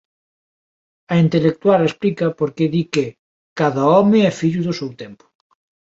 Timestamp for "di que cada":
2.73-3.83